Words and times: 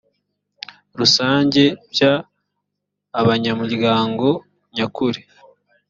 rusange 0.99 1.63
bya 1.91 2.13
abanyamuryango 3.19 4.27
nyakuri 4.75 5.19